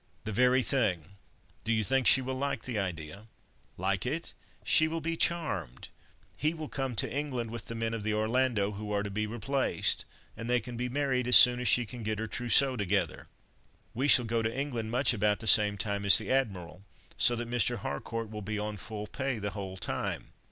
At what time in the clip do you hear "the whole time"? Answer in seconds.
19.37-20.31